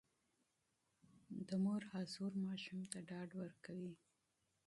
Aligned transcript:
د 1.47 1.49
مور 1.63 1.81
حضور 1.91 2.31
ماشوم 2.45 2.81
ته 2.91 2.97
ډاډ 3.09 3.29
ورکوي. 3.41 3.93